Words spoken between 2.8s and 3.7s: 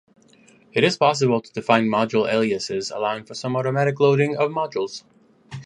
allowing for some